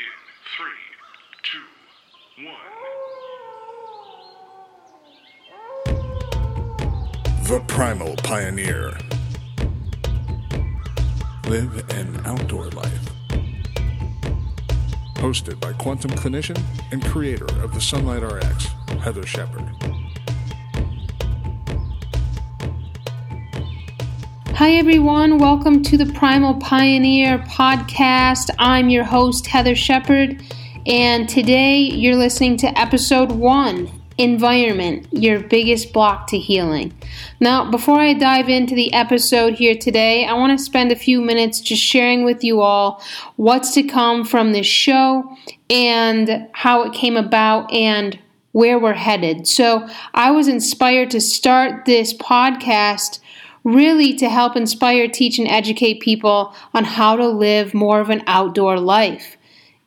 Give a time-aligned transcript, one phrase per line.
[0.00, 0.06] in
[0.56, 0.84] three,
[1.42, 1.66] two,
[2.46, 2.70] one.
[7.44, 8.96] The Primal Pioneer.
[11.48, 13.10] Live an outdoor life.
[15.16, 16.62] Hosted by quantum clinician
[16.92, 18.68] and creator of the Sunlight RX,
[19.02, 19.89] Heather Shepard.
[24.60, 25.38] Hi, everyone.
[25.38, 28.50] Welcome to the Primal Pioneer podcast.
[28.58, 30.42] I'm your host, Heather Shepard,
[30.84, 36.92] and today you're listening to episode one Environment, your biggest block to healing.
[37.40, 41.22] Now, before I dive into the episode here today, I want to spend a few
[41.22, 43.02] minutes just sharing with you all
[43.36, 45.38] what's to come from this show
[45.70, 48.18] and how it came about and
[48.52, 49.48] where we're headed.
[49.48, 53.19] So, I was inspired to start this podcast
[53.64, 58.22] really to help inspire, teach, and educate people on how to live more of an
[58.26, 59.36] outdoor life.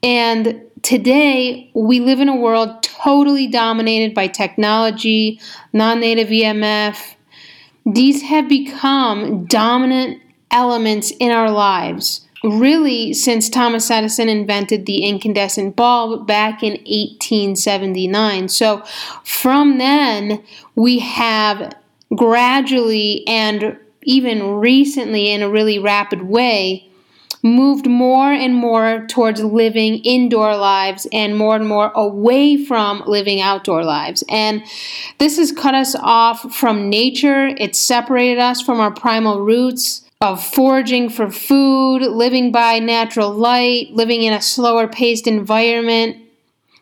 [0.01, 5.39] And today, we live in a world totally dominated by technology,
[5.71, 7.15] non native EMF.
[7.85, 10.21] These have become dominant
[10.51, 18.49] elements in our lives, really, since Thomas Edison invented the incandescent bulb back in 1879.
[18.49, 18.83] So,
[19.23, 20.43] from then,
[20.75, 21.73] we have
[22.15, 26.89] gradually and even recently in a really rapid way
[27.43, 33.41] moved more and more towards living indoor lives and more and more away from living
[33.41, 34.23] outdoor lives.
[34.29, 34.63] And
[35.17, 40.41] this has cut us off from nature, it's separated us from our primal roots of
[40.41, 46.17] foraging for food, living by natural light, living in a slower paced environment.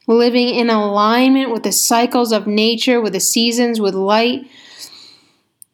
[0.07, 4.45] Living in alignment with the cycles of nature, with the seasons, with light,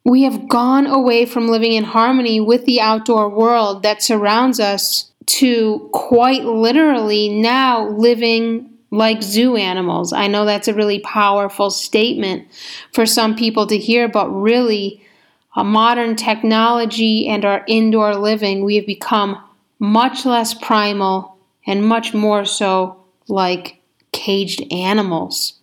[0.07, 5.11] we have gone away from living in harmony with the outdoor world that surrounds us
[5.25, 10.13] to quite literally now living like zoo animals.
[10.13, 12.47] I know that's a really powerful statement
[12.93, 15.03] for some people to hear, but really,
[15.57, 19.43] a modern technology and our indoor living, we have become
[19.79, 23.81] much less primal and much more so like
[24.13, 25.59] caged animals.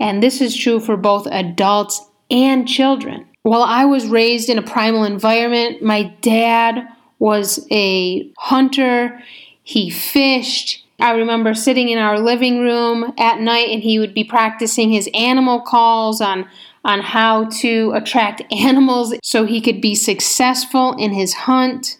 [0.00, 2.00] And this is true for both adults
[2.30, 3.26] and children.
[3.42, 6.88] While I was raised in a primal environment, my dad
[7.18, 9.20] was a hunter.
[9.62, 10.84] He fished.
[11.00, 15.08] I remember sitting in our living room at night and he would be practicing his
[15.14, 16.46] animal calls on
[16.84, 21.98] on how to attract animals so he could be successful in his hunt.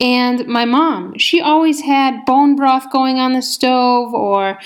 [0.00, 4.58] And my mom, she always had bone broth going on the stove or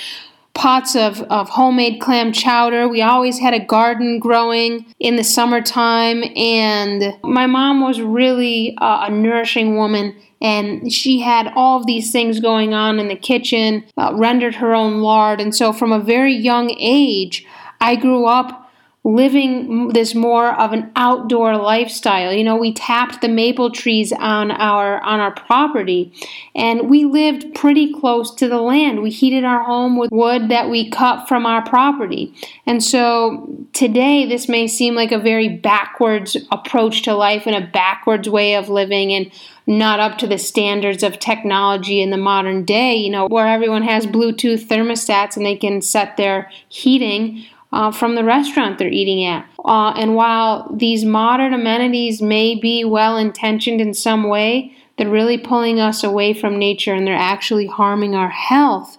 [0.55, 2.89] pots of, of homemade clam chowder.
[2.89, 9.11] We always had a garden growing in the summertime, and my mom was really a,
[9.11, 10.17] nourishing woman.
[10.41, 14.75] And she had all of these things going on in the kitchen, uh, rendered her
[14.75, 15.41] own lard.
[15.41, 17.47] And so, from a very young age,
[17.81, 18.64] I grew up
[19.05, 22.33] living this more of an outdoor lifestyle.
[22.33, 26.11] You know, we tapped the maple trees on our on our property
[26.55, 29.03] and we lived pretty close to the land.
[29.03, 32.35] We heated our home with wood that we cut from our property.
[32.67, 37.67] And so today this may seem like a very backwards approach to life and a
[37.67, 39.31] backwards way of living and
[39.67, 43.83] not up to the standards of technology in the modern day, you know, where everyone
[43.83, 49.25] has Bluetooth thermostats and they can set their heating uh, from the restaurant they're eating
[49.25, 49.47] at.
[49.65, 55.39] Uh, and while these modern amenities may be well intentioned in some way, they're really
[55.39, 58.97] pulling us away from nature and they're actually harming our health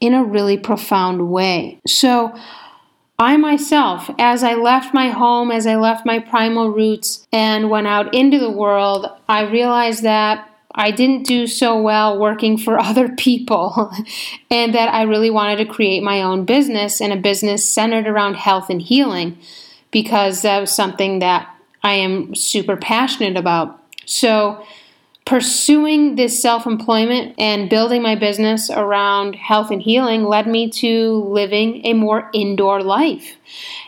[0.00, 1.78] in a really profound way.
[1.86, 2.34] So,
[3.18, 7.86] I myself, as I left my home, as I left my primal roots and went
[7.86, 13.08] out into the world, I realized that I didn't do so well working for other
[13.08, 13.90] people,
[14.50, 18.34] and that I really wanted to create my own business and a business centered around
[18.34, 19.38] health and healing
[19.90, 21.48] because that was something that
[21.82, 23.80] I am super passionate about.
[24.04, 24.64] So,
[25.26, 31.24] pursuing this self employment and building my business around health and healing led me to
[31.28, 33.36] living a more indoor life.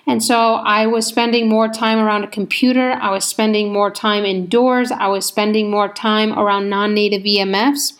[0.06, 4.24] And so I was spending more time around a computer, I was spending more time
[4.24, 7.94] indoors, I was spending more time around non native EMFs.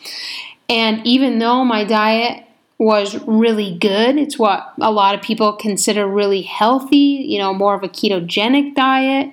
[0.69, 2.45] And even though my diet
[2.79, 4.17] was really good.
[4.17, 8.77] It's what a lot of people consider really healthy, you know, more of a ketogenic
[8.77, 9.33] diet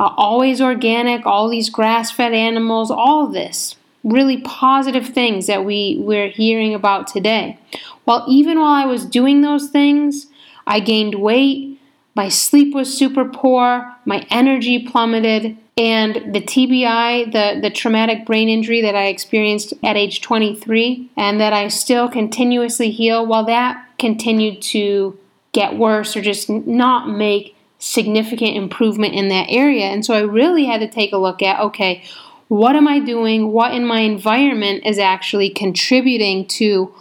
[0.00, 3.76] uh, always organic, all these grass fed animals, all this.
[4.02, 7.58] Really positive things that we, we're hearing about today.
[8.06, 10.28] Well, even while I was doing those things,
[10.66, 11.78] I gained weight,
[12.14, 18.48] my sleep was super poor, my energy plummeted, And the TBI, the, the traumatic brain
[18.48, 23.86] injury that I experienced at age 23, and that I still continuously heal, while that
[23.98, 25.18] continued to
[25.52, 29.86] get worse or just not make significant improvement in that area.
[29.86, 32.04] And so I really had to take a look at okay,
[32.46, 33.52] what am I doing?
[33.52, 36.94] What in my environment is actually contributing to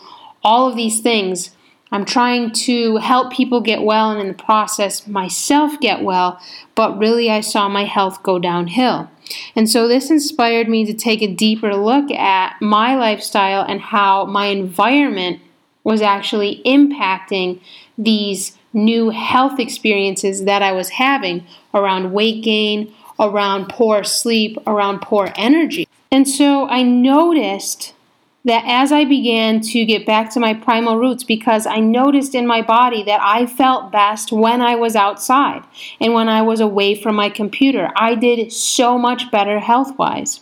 [0.43, 1.51] all of these things?
[1.91, 6.39] I'm trying to help people get well and in the process myself get well,
[6.75, 9.09] but really I saw my health go downhill.
[9.55, 14.25] And so this inspired me to take a deeper look at my lifestyle and how
[14.25, 15.41] my environment
[15.83, 17.59] was actually impacting
[17.97, 25.01] these new health experiences that I was having around weight gain, around poor sleep, around
[25.01, 25.87] poor energy.
[26.11, 27.93] And so I noticed
[28.45, 32.47] that as I began to get back to my primal roots, because I noticed in
[32.47, 35.63] my body that I felt best when I was outside
[35.99, 37.89] and when I was away from my computer.
[37.97, 40.39] I did so much better health wise.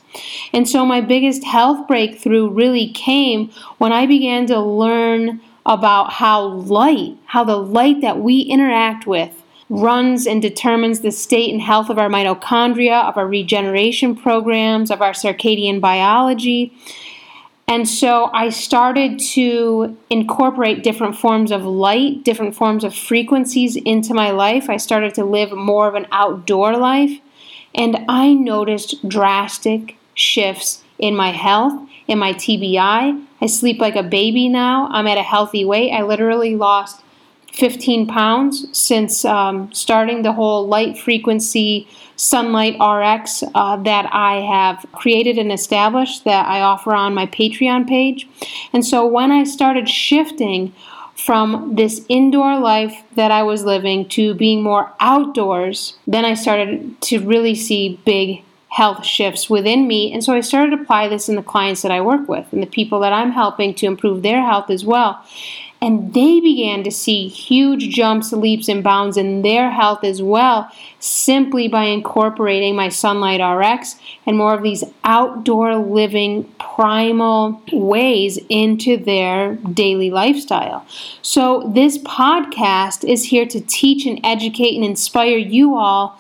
[0.54, 6.44] And so my biggest health breakthrough really came when I began to learn about how
[6.44, 11.90] light, how the light that we interact with runs and determines the state and health
[11.90, 16.74] of our mitochondria, of our regeneration programs, of our circadian biology.
[17.68, 24.14] And so I started to incorporate different forms of light, different forms of frequencies into
[24.14, 24.70] my life.
[24.70, 27.20] I started to live more of an outdoor life.
[27.76, 31.74] And I noticed drastic shifts in my health,
[32.08, 33.27] in my TBI.
[33.42, 34.88] I sleep like a baby now.
[34.92, 35.92] I'm at a healthy weight.
[35.92, 37.04] I literally lost
[37.54, 44.86] 15 pounds since um, starting the whole light frequency sunlight RX uh, that I have
[44.92, 48.28] created and established that I offer on my Patreon page.
[48.74, 50.74] And so when I started shifting
[51.16, 57.02] from this indoor life that I was living to being more outdoors, then I started
[57.02, 60.12] to really see big health shifts within me.
[60.12, 62.62] And so I started to apply this in the clients that I work with and
[62.62, 65.24] the people that I'm helping to improve their health as well.
[65.80, 70.72] And they began to see huge jumps, leaps, and bounds in their health as well,
[71.00, 78.98] simply by incorporating my Sunlight RX and more of these outdoor living primal ways into
[78.98, 80.84] their daily lifestyle.
[81.22, 86.20] So, this podcast is here to teach and educate and inspire you all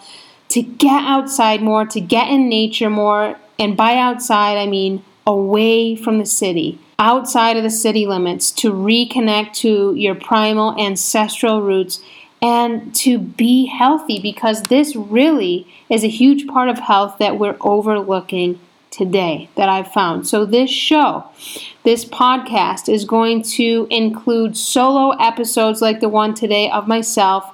[0.49, 3.38] to get outside more, to get in nature more.
[3.59, 8.71] And by outside, I mean away from the city, outside of the city limits, to
[8.71, 12.01] reconnect to your primal ancestral roots
[12.41, 17.57] and to be healthy because this really is a huge part of health that we're
[17.61, 18.59] overlooking
[18.97, 20.27] today that I've found.
[20.27, 21.25] So, this show,
[21.83, 27.45] this podcast, is going to include solo episodes like the one today of myself.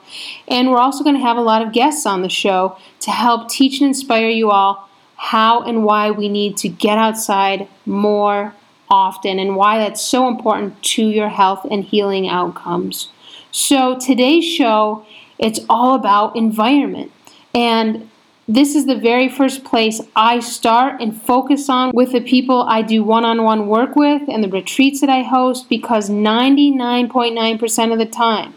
[0.48, 3.50] And we're also going to have a lot of guests on the show to help
[3.50, 8.54] teach and inspire you all how and why we need to get outside more
[8.90, 13.10] often and why that's so important to your health and healing outcomes.
[13.52, 15.06] So, today's show,
[15.38, 17.12] it's all about environment.
[17.54, 18.10] And
[18.48, 22.82] this is the very first place I start and focus on with the people I
[22.82, 28.00] do one on one work with and the retreats that I host because 99.9% of
[28.00, 28.54] the time,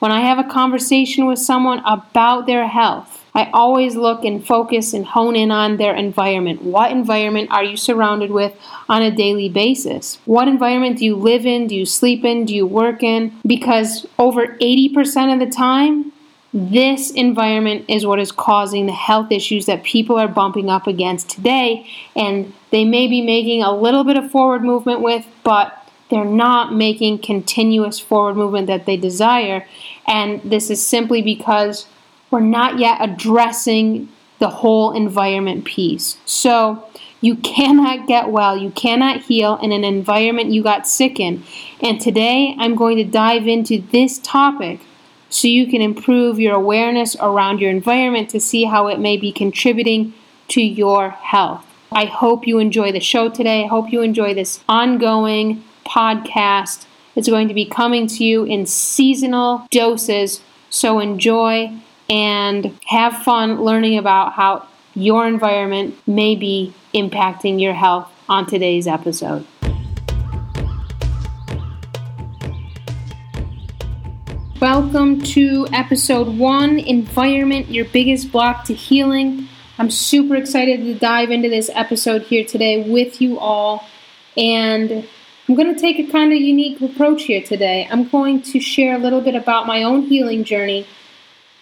[0.00, 4.92] when I have a conversation with someone about their health, I always look and focus
[4.92, 6.62] and hone in on their environment.
[6.62, 8.58] What environment are you surrounded with
[8.88, 10.18] on a daily basis?
[10.24, 11.68] What environment do you live in?
[11.68, 12.46] Do you sleep in?
[12.46, 13.36] Do you work in?
[13.46, 16.12] Because over 80% of the time,
[16.58, 21.30] this environment is what is causing the health issues that people are bumping up against
[21.30, 21.86] today,
[22.16, 26.74] and they may be making a little bit of forward movement with, but they're not
[26.74, 29.66] making continuous forward movement that they desire.
[30.06, 31.86] And this is simply because
[32.30, 34.08] we're not yet addressing
[34.40, 36.16] the whole environment piece.
[36.24, 36.84] So,
[37.20, 41.42] you cannot get well, you cannot heal in an environment you got sick in.
[41.80, 44.80] And today I'm going to dive into this topic
[45.30, 49.32] so you can improve your awareness around your environment to see how it may be
[49.32, 50.14] contributing
[50.48, 51.64] to your health.
[51.92, 53.64] I hope you enjoy the show today.
[53.64, 56.86] I hope you enjoy this ongoing podcast.
[57.16, 61.72] It's going to be coming to you in seasonal doses, so enjoy
[62.10, 68.86] and have fun learning about how your environment may be impacting your health on today's
[68.86, 69.46] episode.
[74.60, 79.46] Welcome to episode one Environment, your biggest block to healing.
[79.78, 83.86] I'm super excited to dive into this episode here today with you all.
[84.36, 85.06] And
[85.48, 87.86] I'm going to take a kind of unique approach here today.
[87.88, 90.88] I'm going to share a little bit about my own healing journey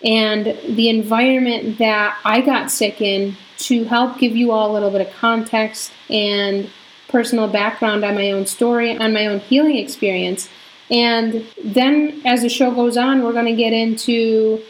[0.03, 4.91] and the environment that I got sick in to help give you all a little
[4.91, 6.71] bit of context and
[7.09, 10.49] personal background on my own story, on my own healing experience.
[10.91, 14.63] And then as the show goes on, we're going to get into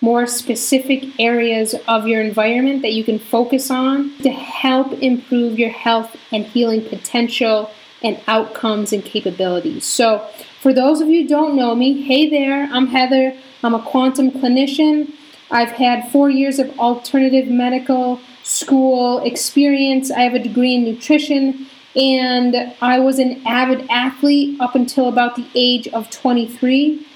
[0.00, 5.70] more specific areas of your environment that you can focus on to help improve your
[5.70, 7.70] health and healing potential
[8.02, 9.86] and outcomes and capabilities.
[9.86, 10.28] So,
[10.60, 13.34] for those of you who don't know me, hey there, I'm Heather.
[13.62, 15.12] I'm a quantum clinician.
[15.50, 20.10] I've had four years of alternative medical school experience.
[20.10, 25.36] I have a degree in nutrition, and I was an avid athlete up until about
[25.36, 27.06] the age of 23.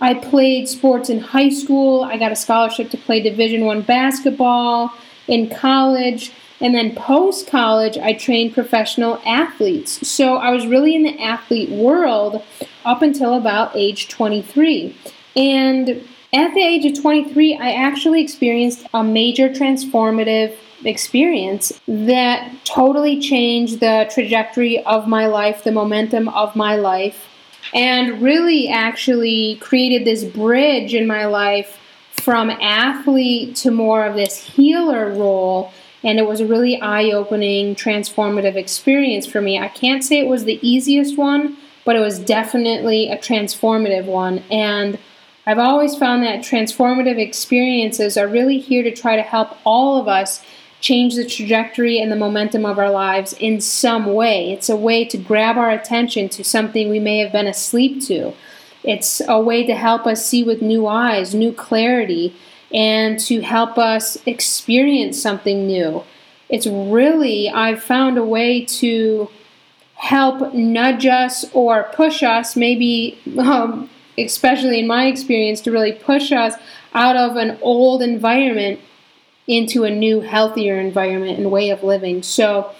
[0.00, 2.04] I played sports in high school.
[2.04, 4.92] I got a scholarship to play Division One basketball
[5.28, 10.06] in college, and then post college, I trained professional athletes.
[10.06, 12.42] So I was really in the athlete world
[12.84, 14.96] up until about age 23.
[15.36, 23.20] And at the age of 23, I actually experienced a major transformative experience that totally
[23.20, 27.26] changed the trajectory of my life, the momentum of my life,
[27.72, 31.78] and really actually created this bridge in my life
[32.12, 35.72] from athlete to more of this healer role.
[36.02, 39.58] And it was a really eye opening, transformative experience for me.
[39.58, 44.42] I can't say it was the easiest one, but it was definitely a transformative one.
[44.50, 44.98] And
[45.46, 50.08] I've always found that transformative experiences are really here to try to help all of
[50.08, 50.42] us
[50.84, 54.52] change the trajectory and the momentum of our lives in some way.
[54.52, 58.34] It's a way to grab our attention to something we may have been asleep to.
[58.82, 62.36] It's a way to help us see with new eyes, new clarity,
[62.70, 66.04] and to help us experience something new.
[66.50, 69.30] It's really, I've found a way to
[69.94, 73.88] help nudge us or push us, maybe, um,
[74.18, 76.56] especially in my experience, to really push us
[76.92, 78.80] out of an old environment
[79.46, 82.22] into a new, healthier environment and way of living.
[82.22, 82.74] So,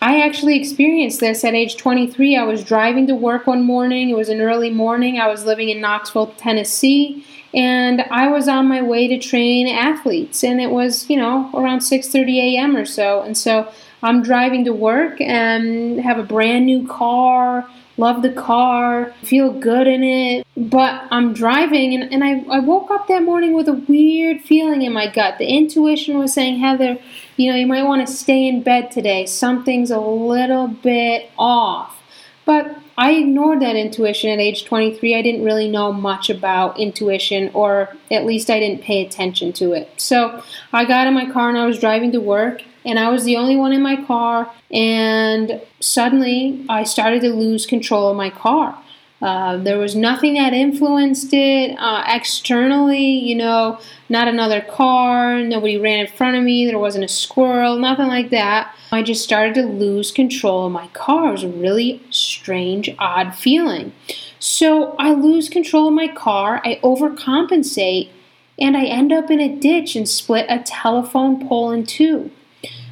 [0.00, 2.36] I actually experienced this at age 23.
[2.36, 4.10] I was driving to work one morning.
[4.10, 5.18] It was an early morning.
[5.18, 10.44] I was living in Knoxville, Tennessee, and I was on my way to train athletes.
[10.44, 12.76] And it was, you know, around 6:30 a.m.
[12.76, 13.22] or so.
[13.22, 13.68] And so
[14.02, 17.66] I'm driving to work and have a brand new car
[17.96, 20.46] love the car, feel good in it.
[20.56, 24.82] But I'm driving and, and I, I woke up that morning with a weird feeling
[24.82, 25.38] in my gut.
[25.38, 26.98] The intuition was saying, Heather,
[27.36, 29.26] you know, you might want to stay in bed today.
[29.26, 32.02] Something's a little bit off.
[32.44, 35.14] But I ignored that intuition at age 23.
[35.14, 39.72] I didn't really know much about intuition, or at least I didn't pay attention to
[39.72, 39.90] it.
[39.98, 43.24] So I got in my car and I was driving to work, and I was
[43.24, 44.50] the only one in my car.
[44.70, 48.78] And suddenly I started to lose control of my car.
[49.20, 55.78] Uh, there was nothing that influenced it uh, externally, you know, not another car, nobody
[55.78, 58.74] ran in front of me, there wasn't a squirrel, nothing like that.
[58.92, 61.28] I just started to lose control of my car.
[61.28, 63.94] It was a really strange, odd feeling.
[64.38, 68.10] So I lose control of my car, I overcompensate,
[68.58, 72.30] and I end up in a ditch and split a telephone pole in two.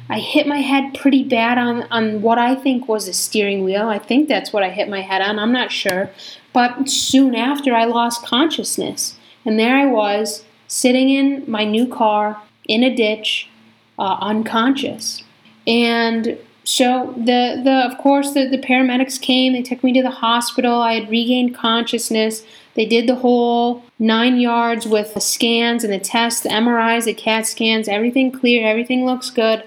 [0.09, 3.87] I hit my head pretty bad on, on what I think was a steering wheel.
[3.87, 5.39] I think that's what I hit my head on.
[5.39, 6.11] I'm not sure.
[6.53, 9.17] But soon after, I lost consciousness.
[9.45, 13.49] And there I was, sitting in my new car in a ditch,
[13.97, 15.23] uh, unconscious.
[15.67, 20.09] And so the, the of course the, the paramedics came, they took me to the
[20.09, 22.43] hospital, I had regained consciousness.
[22.73, 27.13] They did the whole nine yards with the scans and the tests, the MRIs, the
[27.13, 29.63] CAT scans, everything clear, everything looks good.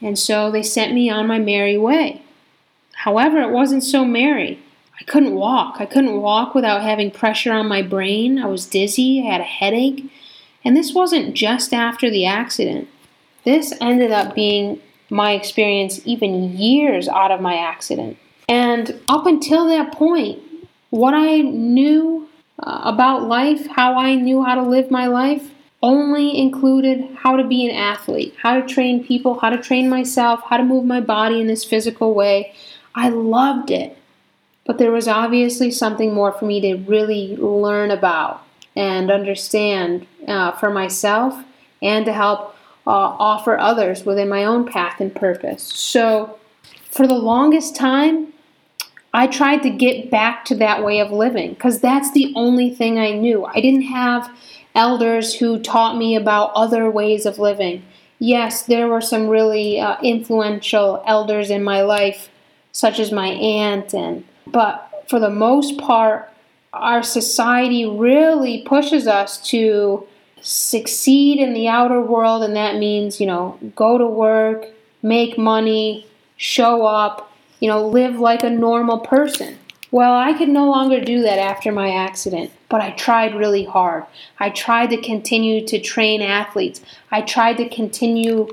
[0.00, 2.22] And so they sent me on my merry way.
[2.94, 4.60] However, it wasn't so merry.
[5.00, 5.76] I couldn't walk.
[5.78, 8.38] I couldn't walk without having pressure on my brain.
[8.38, 9.22] I was dizzy.
[9.22, 10.10] I had a headache.
[10.64, 12.88] And this wasn't just after the accident.
[13.44, 18.18] This ended up being my experience even years out of my accident.
[18.48, 20.42] And up until that point,
[20.90, 22.28] what I knew
[22.58, 25.50] uh, about life, how I knew how to live my life,
[25.82, 30.40] only included how to be an athlete, how to train people, how to train myself,
[30.48, 32.52] how to move my body in this physical way.
[32.94, 33.96] I loved it.
[34.64, 38.42] But there was obviously something more for me to really learn about
[38.76, 41.42] and understand uh, for myself
[41.80, 42.54] and to help
[42.86, 45.62] uh, offer others within my own path and purpose.
[45.62, 46.38] So,
[46.90, 48.32] for the longest time,
[49.14, 52.98] I tried to get back to that way of living because that's the only thing
[52.98, 53.44] I knew.
[53.44, 54.30] I didn't have
[54.74, 57.82] elders who taught me about other ways of living.
[58.18, 62.30] Yes, there were some really uh, influential elders in my life,
[62.72, 66.32] such as my aunt, and but for the most part,
[66.72, 70.06] our society really pushes us to
[70.40, 74.66] succeed in the outer world, and that means, you know, go to work,
[75.02, 76.06] make money,
[76.36, 79.58] show up, you know, live like a normal person.
[79.90, 84.04] Well, I could no longer do that after my accident, but I tried really hard.
[84.38, 86.80] I tried to continue to train athletes.
[87.10, 88.48] I tried to continue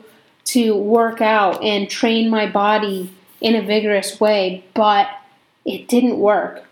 [0.45, 5.09] to work out and train my body in a vigorous way, but
[5.65, 6.63] it didn't work.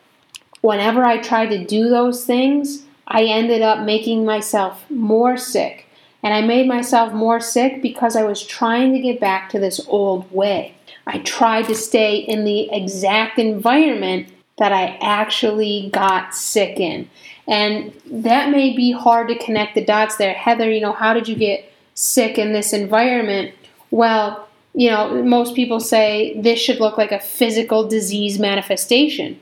[0.62, 5.88] Whenever I tried to do those things, I ended up making myself more sick.
[6.22, 9.86] And I made myself more sick because I was trying to get back to this
[9.88, 10.76] old way.
[11.06, 17.10] I tried to stay in the exact environment that I actually got sick in.
[17.48, 20.34] And that may be hard to connect the dots there.
[20.34, 23.54] Heather, you know, how did you get sick in this environment?
[23.92, 29.40] Well, you know, most people say this should look like a physical disease manifestation.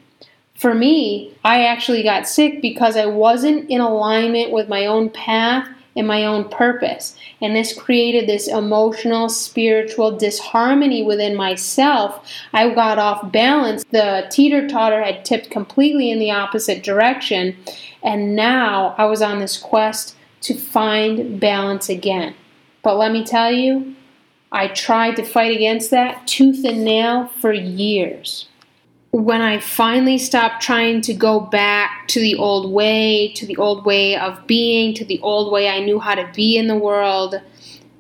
[0.56, 5.68] For me, I actually got sick because I wasn't in alignment with my own path
[5.96, 7.16] and my own purpose.
[7.42, 12.26] And this created this emotional, spiritual disharmony within myself.
[12.54, 13.84] I got off balance.
[13.92, 17.58] The teeter totter had tipped completely in the opposite direction.
[18.04, 22.36] And now I was on this quest to find balance again.
[22.84, 23.96] But let me tell you,
[24.52, 28.48] I tried to fight against that tooth and nail for years.
[29.12, 33.86] When I finally stopped trying to go back to the old way, to the old
[33.86, 37.36] way of being, to the old way I knew how to be in the world,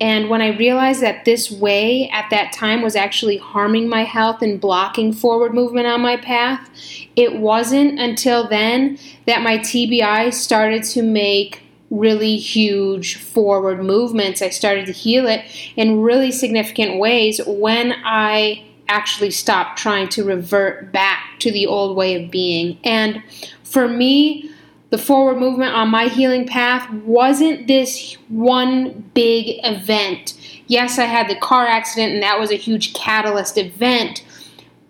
[0.02, 4.42] and when I realized that this way at that time was actually harming my health
[4.42, 6.72] and blocking forward movement on my path,
[7.16, 14.42] it wasn't until then that my TBI started to make really huge forward movements.
[14.42, 20.24] I started to heal it in really significant ways when I actually stop trying to
[20.24, 22.78] revert back to the old way of being.
[22.84, 23.24] And
[23.64, 24.52] for me,
[24.90, 30.38] the forward movement on my healing path wasn't this one big event.
[30.68, 34.26] Yes, I had the car accident, and that was a huge catalyst event,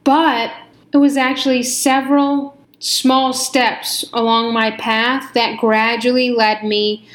[0.03, 0.51] but
[0.91, 7.08] it was actually several small steps along my path that gradually led me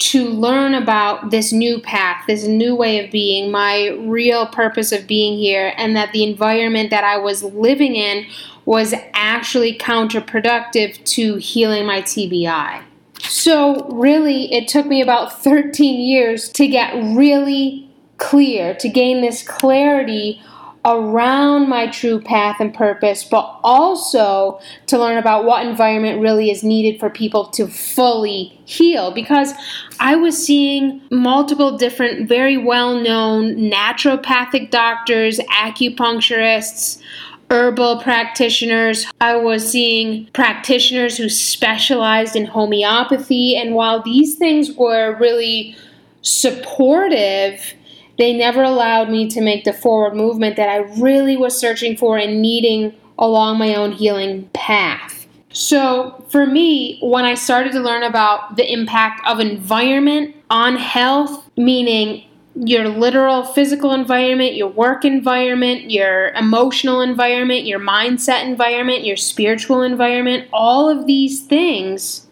[0.00, 5.06] to learn about this new path, this new way of being, my real purpose of
[5.06, 8.26] being here, and that the environment that I was living in
[8.64, 12.82] was actually counterproductive to healing my TBI.
[13.18, 19.46] So, really, it took me about 13 years to get really clear, to gain this
[19.46, 20.42] clarity
[20.84, 26.64] around my true path and purpose, but also to learn about what environment really is
[26.64, 29.10] needed for people to fully heal.
[29.10, 29.52] Because
[29.98, 37.02] I was seeing multiple different, very well known naturopathic doctors, acupuncturists,
[37.50, 39.06] herbal practitioners.
[39.20, 43.56] I was seeing practitioners who specialized in homeopathy.
[43.56, 45.76] And while these things were really
[46.22, 47.74] supportive,
[48.20, 52.18] they never allowed me to make the forward movement that I really was searching for
[52.18, 55.26] and needing along my own healing path.
[55.54, 61.48] So, for me, when I started to learn about the impact of environment on health,
[61.56, 69.16] meaning your literal physical environment, your work environment, your emotional environment, your mindset environment, your
[69.16, 72.26] spiritual environment, all of these things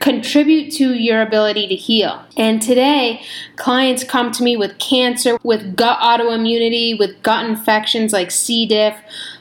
[0.00, 2.22] contribute to your ability to heal.
[2.36, 3.22] And today,
[3.56, 8.66] clients come to me with cancer, with gut autoimmunity, with gut infections like C.
[8.66, 8.94] diff,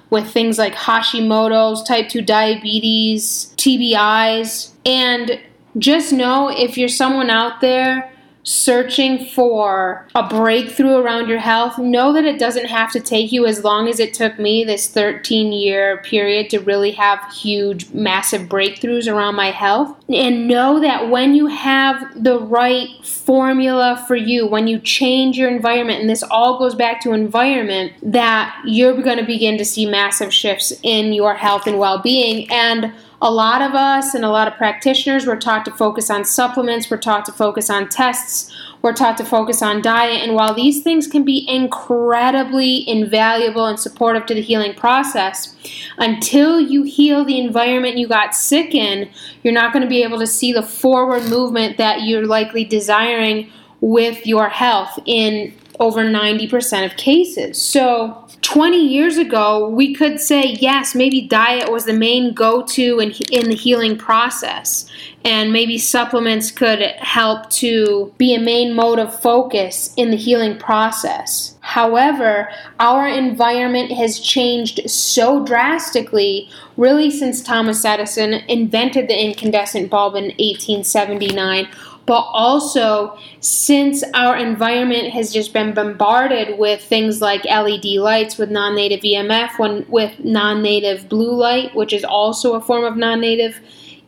[0.09, 4.71] with things like Hashimoto's, type 2 diabetes, TBIs.
[4.85, 5.39] And
[5.77, 8.11] just know if you're someone out there
[8.47, 13.45] searching for a breakthrough around your health, know that it doesn't have to take you
[13.45, 18.43] as long as it took me this 13 year period to really have huge, massive
[18.43, 19.97] breakthroughs around my health.
[20.07, 25.49] And know that when you have the right formula for you, when you change your
[25.49, 29.85] environment, and this all goes back to environment, that you're going to begin to see
[29.85, 32.49] massive shifts in your health and well being.
[32.49, 36.23] And a lot of us and a lot of practitioners were taught to focus on
[36.23, 40.21] supplements, we're taught to focus on tests, we're taught to focus on diet.
[40.21, 45.55] And while these things can be incredibly invaluable and supportive to the healing process,
[45.97, 49.09] until you heal the environment you got sick in,
[49.43, 53.49] you're not going to be able to see the forward movement that you're likely desiring
[53.81, 57.61] with your health in over 90% of cases.
[57.61, 62.99] So, 20 years ago, we could say, yes, maybe diet was the main go to
[62.99, 64.89] in, in the healing process.
[65.25, 70.57] And maybe supplements could help to be a main mode of focus in the healing
[70.57, 71.57] process.
[71.59, 80.15] However, our environment has changed so drastically, really, since Thomas Edison invented the incandescent bulb
[80.15, 81.67] in 1879
[82.07, 88.49] but also since our environment has just been bombarded with things like LED lights with
[88.49, 93.59] non-native EMF, when with non-native blue light, which is also a form of non-native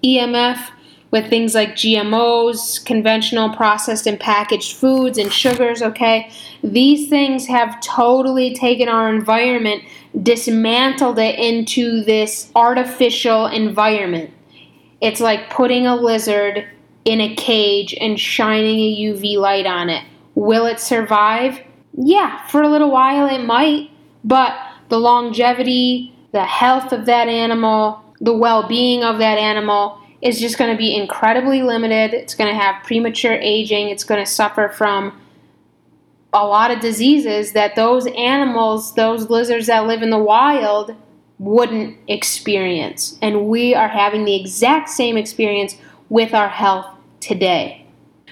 [0.01, 0.71] EMF,
[1.11, 6.31] with things like GMOs, conventional processed and packaged foods, and sugars, okay?
[6.63, 9.83] These things have totally taken our environment,
[10.23, 14.31] dismantled it into this artificial environment.
[15.01, 16.65] It's like putting a lizard
[17.05, 20.03] in a cage and shining a UV light on it.
[20.35, 21.59] Will it survive?
[21.93, 23.89] Yeah, for a little while it might,
[24.23, 24.57] but
[24.89, 30.57] the longevity, the health of that animal, the well being of that animal is just
[30.57, 32.13] going to be incredibly limited.
[32.13, 33.89] It's going to have premature aging.
[33.89, 35.19] It's going to suffer from
[36.33, 40.95] a lot of diseases that those animals, those lizards that live in the wild,
[41.39, 43.17] wouldn't experience.
[43.21, 45.75] And we are having the exact same experience
[46.09, 46.87] with our health
[47.19, 47.85] today.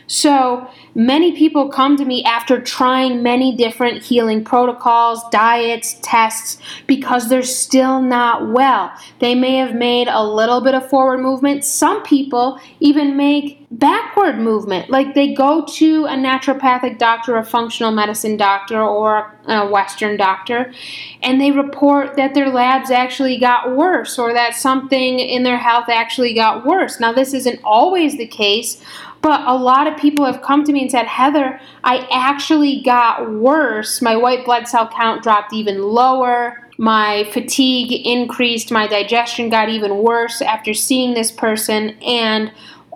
[0.08, 7.30] So many people come to me after trying many different healing protocols, diets, tests, because
[7.30, 8.92] they're still not well.
[9.20, 11.66] They may have made a little bit of forward movement.
[11.66, 14.90] Some people even make backward movement.
[14.90, 20.74] Like they go to a naturopathic doctor, a functional medicine doctor, or a Western doctor,
[21.22, 25.90] and they report that their labs actually got worse or that something in their health
[25.90, 27.00] actually got worse.
[27.00, 28.82] Now, this isn't always the case
[29.22, 33.32] but a lot of people have come to me and said, Heather, I actually got
[33.32, 34.02] worse.
[34.02, 36.68] My white blood cell count dropped even lower.
[36.78, 38.72] My fatigue increased.
[38.72, 41.92] My digestion got even worse after seeing this person.
[42.02, 42.52] And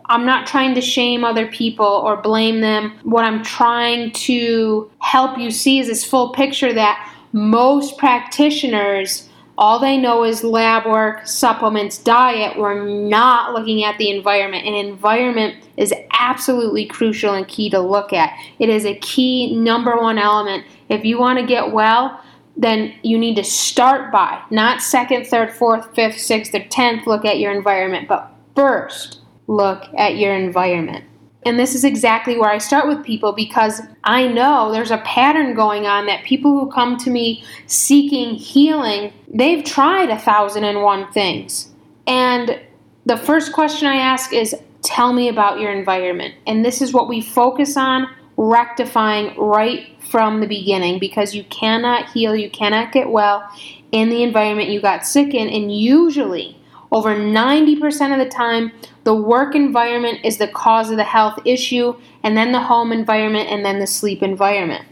[0.05, 2.99] I'm not trying to shame other people or blame them.
[3.03, 9.29] What I'm trying to help you see is this full picture that most practitioners
[9.61, 12.57] all they know is lab work, supplements, diet.
[12.57, 14.65] We're not looking at the environment.
[14.65, 18.35] And environment is absolutely crucial and key to look at.
[18.57, 20.65] It is a key number one element.
[20.89, 22.19] If you want to get well,
[22.57, 27.23] then you need to start by not second, third, fourth, fifth, sixth, or tenth look
[27.23, 31.05] at your environment, but first look at your environment.
[31.45, 35.55] And this is exactly where I start with people because I know there's a pattern
[35.55, 40.83] going on that people who come to me seeking healing, they've tried a thousand and
[40.83, 41.71] one things.
[42.05, 42.59] And
[43.05, 46.35] the first question I ask is tell me about your environment.
[46.45, 52.09] And this is what we focus on rectifying right from the beginning because you cannot
[52.09, 53.47] heal, you cannot get well
[53.91, 55.47] in the environment you got sick in.
[55.47, 56.57] And usually,
[56.91, 58.71] over 90% of the time,
[59.03, 63.49] the work environment is the cause of the health issue, and then the home environment,
[63.49, 64.85] and then the sleep environment.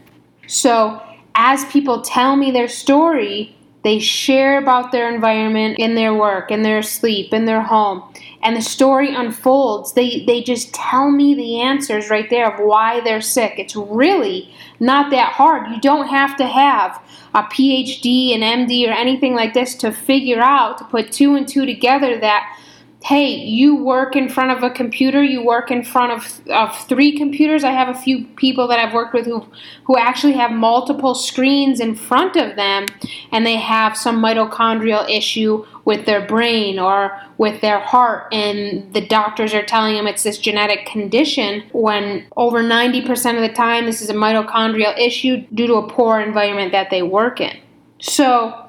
[0.47, 1.01] So,
[1.35, 6.63] as people tell me their story, they share about their environment in their work, in
[6.63, 9.93] their sleep, in their home, and the story unfolds.
[9.93, 13.55] They they just tell me the answers right there of why they're sick.
[13.57, 15.69] It's really not that hard.
[15.69, 17.01] You don't have to have
[17.33, 21.47] a PhD, an MD, or anything like this to figure out to put two and
[21.47, 22.55] two together that
[23.01, 27.17] hey, you work in front of a computer, you work in front of, of three
[27.17, 27.63] computers.
[27.63, 29.47] I have a few people that I've worked with who,
[29.85, 32.87] who actually have multiple screens in front of them
[33.31, 39.01] and they have some mitochondrial issue with their brain or with their heart, and the
[39.01, 43.99] doctors are telling them it's this genetic condition when over 90% of the time this
[43.99, 47.57] is a mitochondrial issue due to a poor environment that they work in.
[47.99, 48.67] So,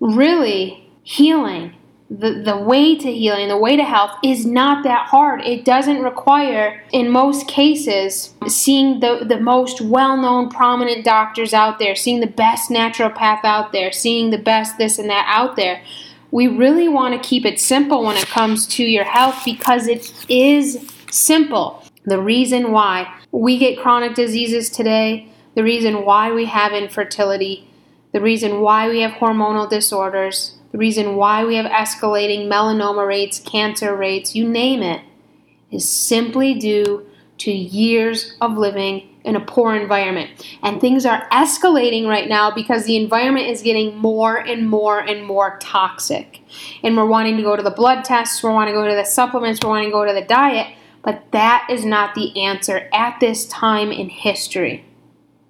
[0.00, 1.74] really, healing
[2.10, 5.40] the, the way to healing, the way to health is not that hard.
[5.42, 11.78] It doesn't require, in most cases, seeing the, the most well known, prominent doctors out
[11.78, 15.82] there, seeing the best naturopath out there, seeing the best this and that out there.
[16.34, 20.12] We really want to keep it simple when it comes to your health because it
[20.28, 21.84] is simple.
[22.06, 27.70] The reason why we get chronic diseases today, the reason why we have infertility,
[28.12, 33.38] the reason why we have hormonal disorders, the reason why we have escalating melanoma rates,
[33.38, 35.02] cancer rates, you name it,
[35.70, 37.06] is simply due
[37.38, 40.30] to years of living in a poor environment.
[40.62, 45.24] And things are escalating right now because the environment is getting more and more and
[45.24, 46.40] more toxic.
[46.82, 49.04] And we're wanting to go to the blood tests, we're wanting to go to the
[49.04, 53.18] supplements, we're wanting to go to the diet, but that is not the answer at
[53.20, 54.84] this time in history.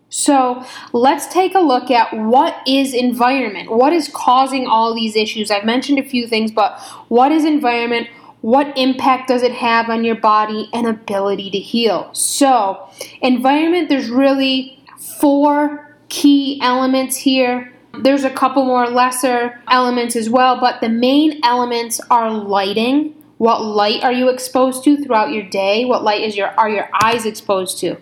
[0.08, 3.72] So let's take a look at what is environment?
[3.72, 5.50] What is causing all these issues?
[5.50, 8.06] I've mentioned a few things, but what is environment?
[8.44, 12.10] What impact does it have on your body and ability to heal?
[12.12, 12.90] So,
[13.22, 17.72] environment, there's really four key elements here.
[18.02, 23.64] There's a couple more lesser elements as well, but the main elements are lighting, What
[23.64, 25.86] light are you exposed to throughout your day?
[25.86, 27.96] What light is your are your eyes exposed to?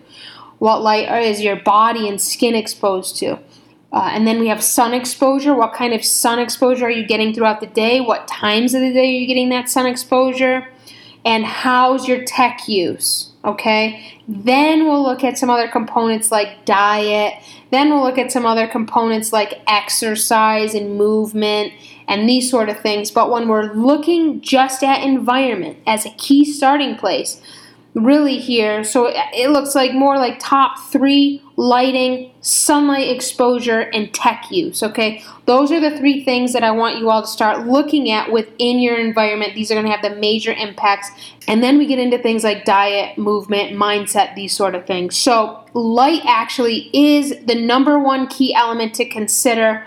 [0.59, 3.39] What light is your body and skin exposed to?
[3.93, 5.53] Uh, and then we have sun exposure.
[5.53, 8.01] What kind of sun exposure are you getting throughout the day?
[8.01, 10.67] What times of the day are you getting that sun exposure?
[11.23, 13.29] And how's your tech use?
[13.45, 14.19] Okay.
[14.27, 17.35] Then we'll look at some other components like diet.
[17.71, 21.73] Then we'll look at some other components like exercise and movement
[22.07, 23.11] and these sort of things.
[23.11, 27.41] But when we're looking just at environment as a key starting place,
[27.95, 34.49] really here, so it looks like more like top three lighting, sunlight exposure, and tech
[34.49, 34.81] use.
[34.81, 38.31] Okay, those are the three things that I want you all to start looking at
[38.31, 39.53] within your environment.
[39.53, 41.11] These are going to have the major impacts.
[41.47, 45.15] And then we get into things like diet, movement, mindset, these sort of things.
[45.15, 49.85] So, light actually is the number one key element to consider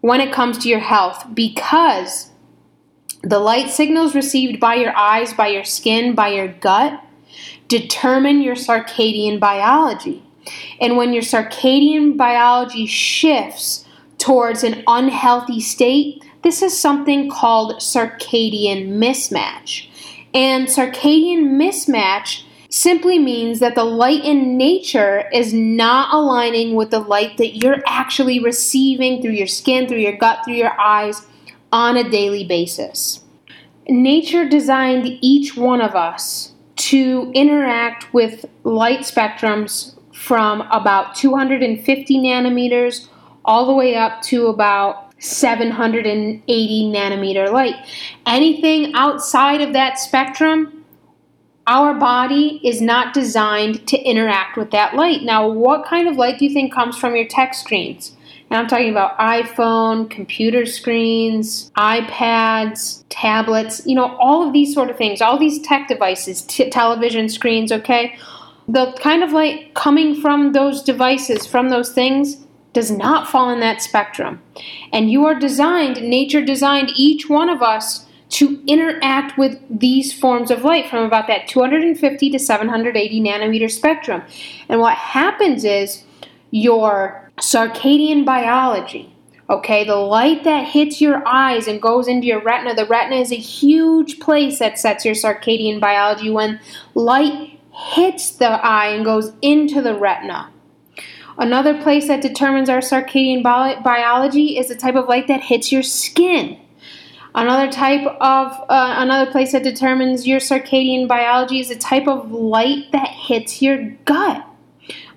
[0.00, 2.30] when it comes to your health because
[3.22, 7.02] the light signals received by your eyes, by your skin, by your gut
[7.72, 10.22] determine your circadian biology.
[10.78, 13.86] And when your circadian biology shifts
[14.18, 19.88] towards an unhealthy state, this is something called circadian mismatch.
[20.34, 27.00] And circadian mismatch simply means that the light in nature is not aligning with the
[27.00, 31.26] light that you're actually receiving through your skin, through your gut, through your eyes
[31.70, 33.20] on a daily basis.
[33.88, 36.51] Nature designed each one of us
[36.82, 43.08] to interact with light spectrums from about 250 nanometers
[43.44, 47.76] all the way up to about 780 nanometer light.
[48.26, 50.82] Anything outside of that spectrum
[51.66, 55.22] our body is not designed to interact with that light.
[55.22, 58.16] Now, what kind of light do you think comes from your tech screens?
[58.52, 64.90] And I'm talking about iPhone, computer screens, iPads, tablets, you know, all of these sort
[64.90, 68.14] of things, all these tech devices, t- television screens, okay?
[68.68, 73.60] The kind of light coming from those devices, from those things, does not fall in
[73.60, 74.42] that spectrum.
[74.92, 80.50] And you are designed, nature designed each one of us to interact with these forms
[80.50, 84.22] of light from about that 250 to 780 nanometer spectrum.
[84.68, 86.04] And what happens is
[86.50, 89.12] your circadian biology,
[89.50, 93.32] okay, the light that hits your eyes and goes into your retina, the retina is
[93.32, 96.60] a huge place that sets your circadian biology when
[96.94, 100.50] light hits the eye and goes into the retina.
[101.36, 105.72] Another place that determines our circadian bi- biology is the type of light that hits
[105.72, 106.60] your skin.
[107.34, 112.30] Another type of uh, another place that determines your circadian biology is the type of
[112.30, 114.46] light that hits your gut.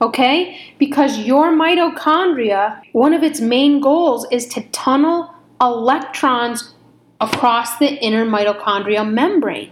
[0.02, 0.60] Okay?
[0.78, 6.74] Because your mitochondria, one of its main goals is to tunnel electrons
[7.22, 9.72] across the inner mitochondrial membrane.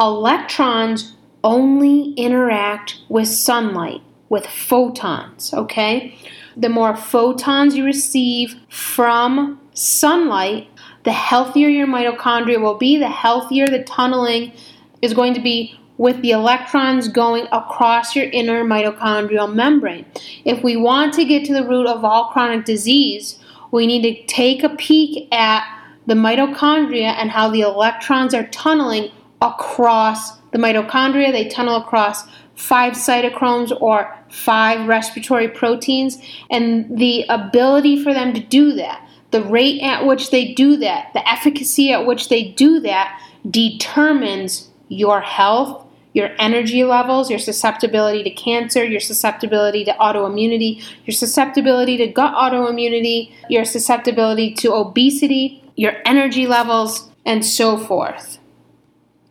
[0.00, 6.16] Electrons only interact with sunlight, with photons, okay?
[6.56, 10.68] The more photons you receive from sunlight,
[11.04, 14.52] the healthier your mitochondria will be, the healthier the tunneling
[15.00, 20.06] is going to be with the electrons going across your inner mitochondrial membrane.
[20.46, 23.38] If we want to get to the root of all chronic disease,
[23.70, 25.62] we need to take a peek at
[26.06, 29.10] the mitochondria and how the electrons are tunneling
[29.42, 31.32] across the mitochondria.
[31.32, 36.16] They tunnel across five cytochromes or five respiratory proteins,
[36.50, 41.12] and the ability for them to do that the rate at which they do that,
[41.12, 48.22] the efficacy at which they do that, determines your health, your energy levels, your susceptibility
[48.24, 55.62] to cancer, your susceptibility to autoimmunity, your susceptibility to gut autoimmunity, your susceptibility to obesity,
[55.76, 58.38] your energy levels, and so forth.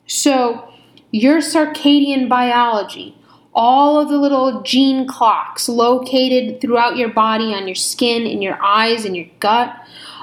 [0.08, 0.72] So,
[1.12, 3.16] your circadian biology,
[3.54, 8.62] all of the little gene clocks located throughout your body, on your skin, in your
[8.62, 9.76] eyes, in your gut,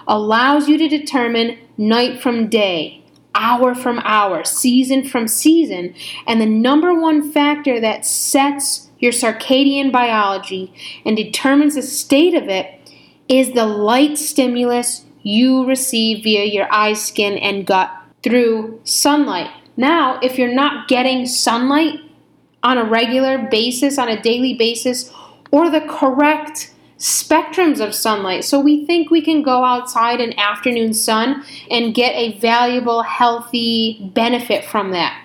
[0.07, 3.05] allows you to determine night from day,
[3.37, 5.95] hour from hour, season from season.
[6.27, 10.73] And the number one factor that sets your circadian biology
[11.05, 12.73] and determines the state of it
[13.29, 17.91] is the light stimulus you receive via your eyes, skin, and gut
[18.23, 19.51] through sunlight.
[19.77, 22.01] Now, if you're not getting sunlight
[22.63, 25.13] on a regular basis, on a daily basis,
[25.51, 28.45] or the correct spectrums of sunlight.
[28.45, 34.11] So we think we can go outside in afternoon sun and get a valuable, healthy
[34.15, 35.23] benefit from that.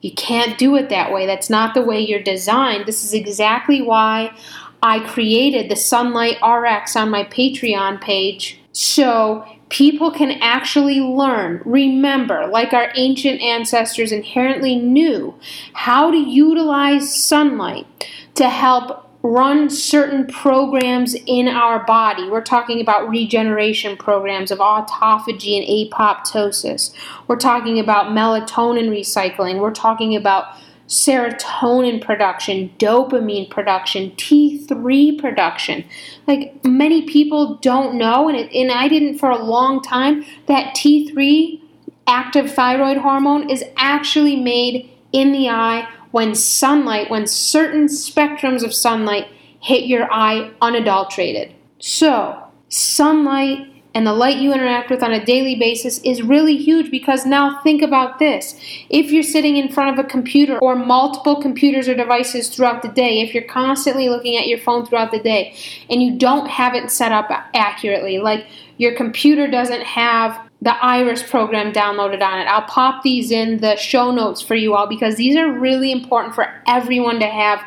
[0.00, 1.26] You can't do it that way.
[1.26, 2.86] That's not the way you're designed.
[2.86, 4.34] This is exactly why
[4.82, 12.46] I created the Sunlight RX on my Patreon page so people can actually learn, remember,
[12.48, 15.34] like our ancient ancestors inherently knew,
[15.72, 17.86] how to utilize sunlight
[18.34, 22.28] to help run certain programs in our body.
[22.28, 26.92] We're talking about regeneration programs of autophagy and apoptosis.
[27.28, 29.60] We're talking about melatonin recycling.
[29.60, 30.56] We're talking about
[30.88, 35.84] serotonin production, dopamine production, T3 production.
[36.26, 40.74] Like many people don't know, and, it, and I didn't for a long time, that
[40.74, 41.60] T3
[42.06, 48.72] active thyroid hormone is actually made in the eye when sunlight, when certain spectrums of
[48.72, 49.28] sunlight
[49.60, 51.52] hit your eye unadulterated.
[51.78, 56.90] So, sunlight and the light you interact with on a daily basis is really huge
[56.90, 58.58] because now think about this.
[58.88, 62.88] If you're sitting in front of a computer or multiple computers or devices throughout the
[62.88, 65.54] day, if you're constantly looking at your phone throughout the day
[65.90, 68.46] and you don't have it set up accurately, like
[68.78, 72.44] your computer doesn't have the Iris program downloaded on it.
[72.44, 76.36] I'll pop these in the show notes for you all because these are really important
[76.36, 77.60] for everyone to have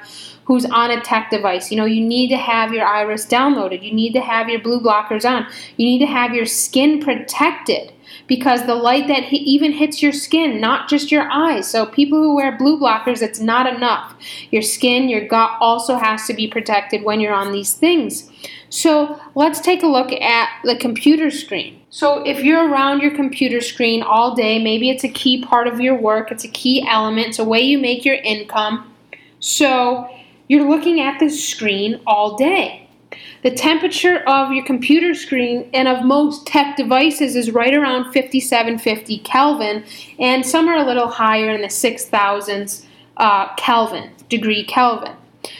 [0.45, 1.71] who's on a tech device.
[1.71, 3.83] You know, you need to have your iris downloaded.
[3.83, 5.45] You need to have your blue blockers on.
[5.75, 7.91] You need to have your skin protected
[8.27, 11.69] because the light that even hits your skin, not just your eyes.
[11.69, 14.15] So, people who wear blue blockers, it's not enough.
[14.51, 18.31] Your skin, your gut also has to be protected when you're on these things.
[18.69, 21.81] So, let's take a look at the computer screen.
[21.95, 25.79] So, if you're around your computer screen all day, maybe it's a key part of
[25.79, 28.93] your work, it's a key element, it's a way you make your income.
[29.39, 30.09] So,
[30.49, 32.89] you're looking at the screen all day.
[33.43, 39.19] The temperature of your computer screen and of most tech devices is right around 5750
[39.19, 39.85] Kelvin,
[40.19, 45.15] and some are a little higher in the 6000s uh, Kelvin, degree Kelvin.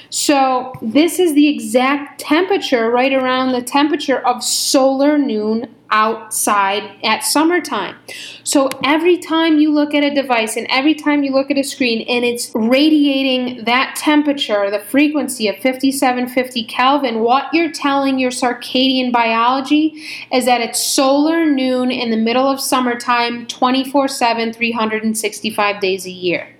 [0.09, 7.23] So, this is the exact temperature right around the temperature of solar noon outside at
[7.23, 7.95] summertime.
[8.43, 11.63] So every time you look at a device and every time you look at a
[11.63, 18.31] screen and it's radiating that temperature, the frequency of 5750 Kelvin, what you're telling your
[18.31, 25.79] circadian biology is that it's solar noon in the middle of summertime 24 7, 365
[25.79, 26.55] days a year.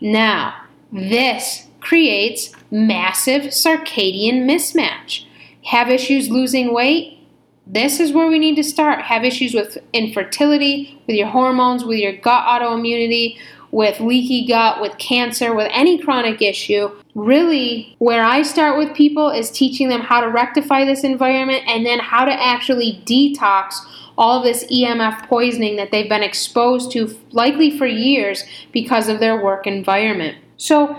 [0.00, 0.54] Now,
[0.92, 5.24] this creates massive circadian mismatch.
[5.66, 7.18] Have issues losing weight?
[7.64, 9.02] This is where we need to start.
[9.02, 13.38] Have issues with infertility, with your hormones, with your gut autoimmunity,
[13.70, 16.90] with leaky gut, with cancer, with any chronic issue.
[17.14, 21.86] Really, where I start with people is teaching them how to rectify this environment and
[21.86, 23.76] then how to actually detox
[24.18, 29.40] all this EMF poisoning that they've been exposed to, likely for years, because of their
[29.40, 30.38] work environment.
[30.56, 30.98] So,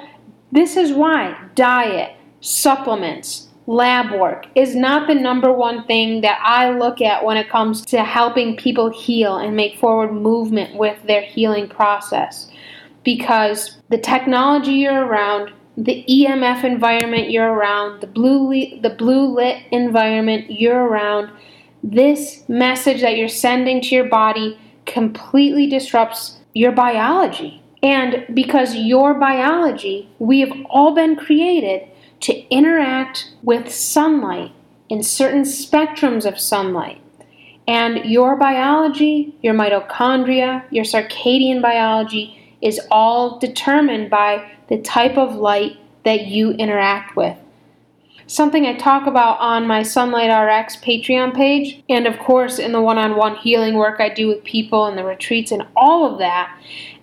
[0.52, 6.72] this is why diet, supplements, lab work is not the number one thing that I
[6.72, 11.22] look at when it comes to helping people heal and make forward movement with their
[11.22, 12.50] healing process.
[13.04, 18.50] Because the technology you're around, the EMF environment you're around, the blue
[18.82, 21.30] the blue lit environment you're around,
[21.84, 27.62] this message that you're sending to your body completely disrupts your biology.
[27.88, 31.88] And because your biology, we have all been created
[32.20, 34.52] to interact with sunlight
[34.90, 37.02] in certain spectrums of sunlight.
[37.66, 45.38] And your biology, your mitochondria, your circadian biology is all determined by the type of
[45.38, 47.38] light that you interact with.
[48.26, 52.82] Something I talk about on my Sunlight RX Patreon page, and of course in the
[52.82, 56.20] one on one healing work I do with people and the retreats and all of
[56.20, 56.54] that,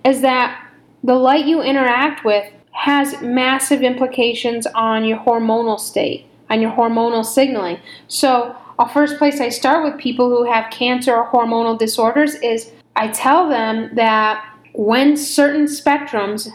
[0.04, 0.60] is that
[1.04, 7.24] the light you interact with has massive implications on your hormonal state, on your hormonal
[7.24, 7.78] signaling.
[8.08, 12.72] So, a first place I start with people who have cancer or hormonal disorders is
[12.96, 16.48] I tell them that when certain spectrums,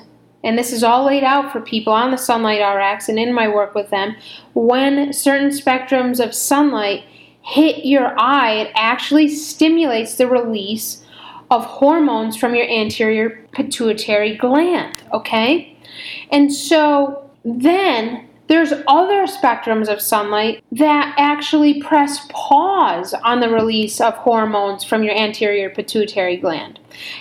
[0.43, 3.47] and this is all laid out for people on the Sunlight RX and in my
[3.47, 4.15] work with them,
[4.53, 7.05] when certain spectrums of sunlight
[7.41, 11.05] hit your eye, it actually stimulates the release
[11.51, 15.75] of hormones from your anterior pituitary gland, okay?
[16.31, 24.01] And so then there's other spectrums of sunlight that actually press pause on the release
[24.01, 26.79] of hormones from your anterior pituitary gland.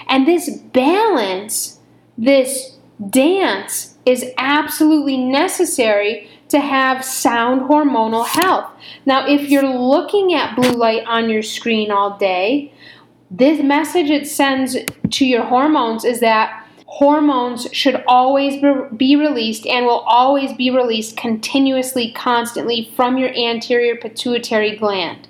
[0.09, 1.81] And this balance,
[2.17, 2.79] this
[3.11, 8.71] dance, is absolutely necessary to have sound hormonal health.
[9.05, 12.73] Now, if you're looking at blue light on your screen all day,
[13.31, 14.77] this message it sends
[15.11, 18.63] to your hormones is that hormones should always
[18.97, 25.29] be released and will always be released continuously, constantly from your anterior pituitary gland.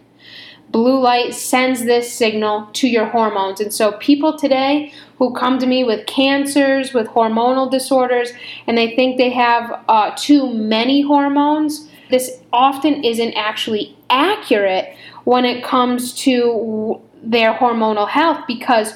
[0.71, 3.59] blue light sends this signal to your hormones.
[3.59, 8.33] And so, people today who come to me with cancers, with hormonal disorders,
[8.67, 14.95] and they think they have uh, too many hormones, this often isn't actually accurate
[15.25, 18.95] when it comes to their hormonal health because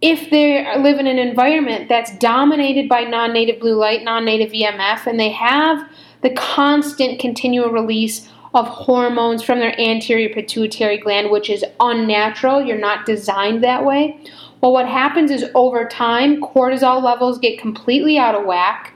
[0.00, 4.50] if they live in an environment that's dominated by non native blue light, non native
[4.50, 5.88] EMF, and they have
[6.22, 12.62] the constant continual release of hormones from their anterior pituitary gland, which is unnatural.
[12.62, 14.20] You're not designed that way.
[14.60, 18.94] Well, what happens is over time, cortisol levels get completely out of whack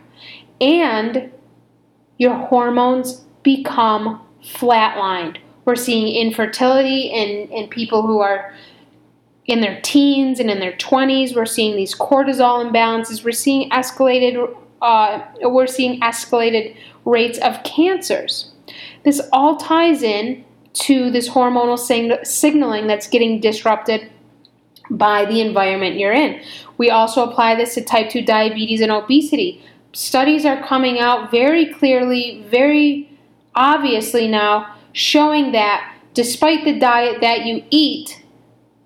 [0.61, 1.31] and
[2.19, 5.39] your hormones become flatlined.
[5.67, 8.55] We're seeing infertility in, in people who are
[9.47, 11.37] in their teens and in their 20s.
[11.37, 13.25] We're seeing these cortisol imbalances.
[13.25, 18.53] We're seeing escalated uh, we're seeing escalated rates of cancers.
[19.05, 20.45] This all ties in
[20.75, 24.11] to this hormonal sing- signaling that's getting disrupted
[24.91, 26.43] by the environment you're in.
[26.79, 29.65] We also apply this to type 2 diabetes and obesity.
[29.93, 33.09] Studies are coming out very clearly, very
[33.55, 38.25] obviously now, showing that despite the diet that you eat,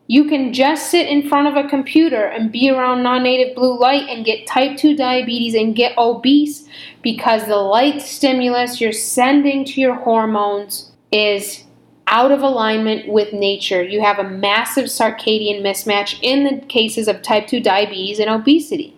[0.08, 3.78] you can just sit in front of a computer and be around non native blue
[3.78, 6.68] light and get type 2 diabetes and get obese
[7.00, 11.62] because the light stimulus you're sending to your hormones is
[12.08, 13.84] out of alignment with nature.
[13.84, 18.96] You have a massive circadian mismatch in the cases of type 2 diabetes and obesity.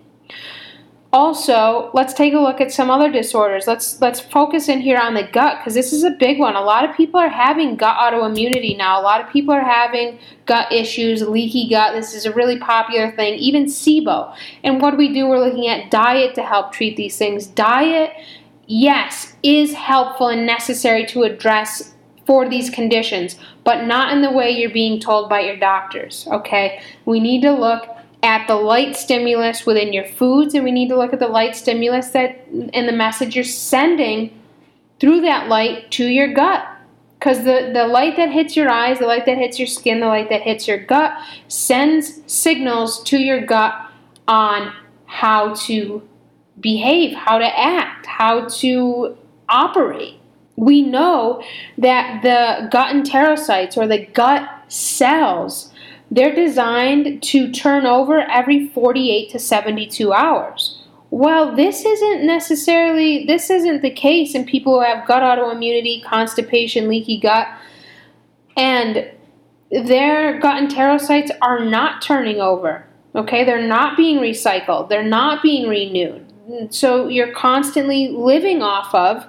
[1.13, 3.67] Also, let's take a look at some other disorders.
[3.67, 6.57] Let's let's focus in here on the gut because this is a big one.
[6.57, 8.99] A lot of people are having gut autoimmunity now.
[8.99, 11.95] A lot of people are having gut issues, leaky gut.
[11.95, 13.35] This is a really popular thing.
[13.35, 14.35] Even SIBO.
[14.65, 15.27] And what do we do?
[15.27, 17.47] We're looking at diet to help treat these things.
[17.47, 18.13] Diet,
[18.67, 21.93] yes, is helpful and necessary to address
[22.25, 26.27] for these conditions, but not in the way you're being told by your doctors.
[26.31, 27.87] Okay, we need to look
[28.23, 31.57] at the light stimulus within your foods, and we need to look at the light
[31.57, 34.39] stimulus that and the message you're sending
[35.01, 36.65] through that light to your gut.
[37.19, 40.07] Because the, the light that hits your eyes, the light that hits your skin, the
[40.07, 41.13] light that hits your gut
[41.49, 43.75] sends signals to your gut
[44.27, 44.73] on
[45.07, 46.03] how to
[46.59, 49.17] behave, how to act, how to
[49.49, 50.19] operate.
[50.57, 51.43] We know
[51.79, 55.72] that the gut enterocytes or the gut cells
[56.13, 60.79] they're designed to turn over every 48 to 72 hours.
[61.11, 66.87] Well, this isn't necessarily this isn't the case in people who have gut autoimmunity, constipation,
[66.87, 67.49] leaky gut,
[68.59, 69.11] and
[69.71, 72.87] their gut enterocytes are not turning over.
[73.15, 76.27] Okay, they're not being recycled, they're not being renewed.
[76.75, 79.27] So you're constantly living off of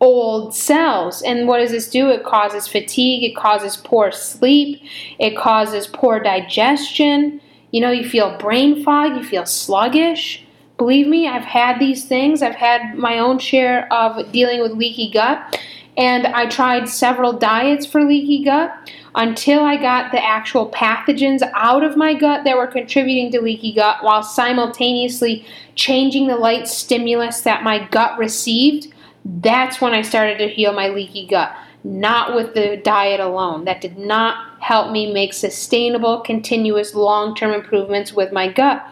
[0.00, 1.22] old cells.
[1.22, 2.10] And what does this do?
[2.10, 4.82] It causes fatigue, it causes poor sleep,
[5.18, 7.40] it causes poor digestion.
[7.70, 10.44] You know, you feel brain fog, you feel sluggish.
[10.76, 12.42] Believe me, I've had these things.
[12.42, 15.60] I've had my own share of dealing with leaky gut,
[15.96, 18.72] and I tried several diets for leaky gut
[19.14, 23.72] until I got the actual pathogens out of my gut that were contributing to leaky
[23.72, 28.92] gut while simultaneously changing the light stimulus that my gut received
[29.24, 33.64] that's when I started to heal my leaky gut, not with the diet alone.
[33.64, 38.84] That did not help me make sustainable, continuous, long term improvements with my gut.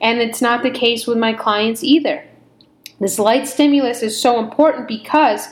[0.00, 2.24] And it's not the case with my clients either.
[3.00, 5.48] This light stimulus is so important because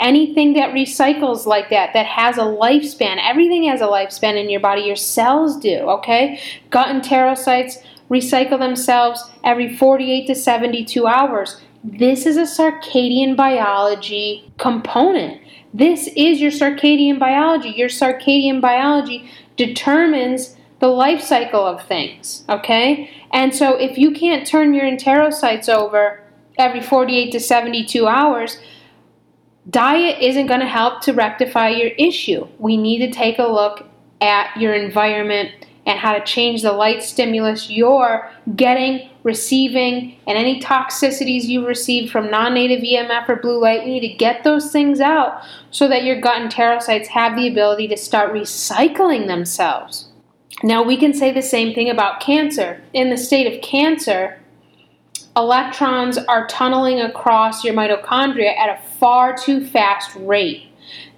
[0.00, 4.60] anything that recycles like that, that has a lifespan, everything has a lifespan in your
[4.60, 6.40] body, your cells do, okay?
[6.70, 11.60] Gut enterocytes recycle themselves every 48 to 72 hours.
[11.86, 15.42] This is a circadian biology component.
[15.74, 17.68] This is your circadian biology.
[17.76, 23.10] Your circadian biology determines the life cycle of things, okay?
[23.32, 26.22] And so if you can't turn your enterocytes over
[26.56, 28.58] every 48 to 72 hours,
[29.68, 32.48] diet isn't going to help to rectify your issue.
[32.58, 33.86] We need to take a look
[34.22, 35.50] at your environment
[35.86, 42.10] and how to change the light stimulus you're getting, receiving, and any toxicities you receive
[42.10, 43.84] from non native EMF or blue light.
[43.84, 47.48] We need to get those things out so that your gut and enterocytes have the
[47.48, 50.08] ability to start recycling themselves.
[50.62, 52.82] Now, we can say the same thing about cancer.
[52.92, 54.40] In the state of cancer,
[55.36, 60.68] electrons are tunneling across your mitochondria at a far too fast rate.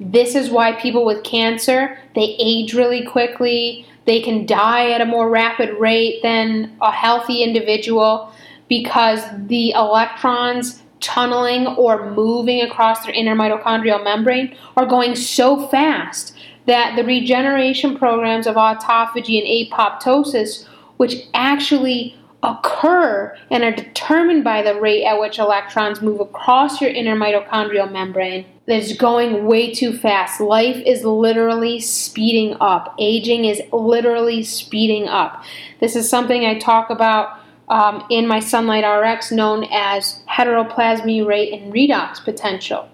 [0.01, 5.05] This is why people with cancer, they age really quickly, they can die at a
[5.05, 8.33] more rapid rate than a healthy individual
[8.69, 16.37] because the electrons tunneling or moving across their inner mitochondrial membrane are going so fast
[16.67, 24.63] that the regeneration programs of autophagy and apoptosis, which actually occur and are determined by
[24.63, 29.97] the rate at which electrons move across your inner mitochondrial membrane, that's going way too
[29.97, 30.41] fast.
[30.41, 32.95] Life is literally speeding up.
[32.99, 35.45] Aging is literally speeding up.
[35.81, 41.53] This is something I talk about um, in my Sunlight RX known as heteroplasmy rate
[41.53, 42.89] and redox potential.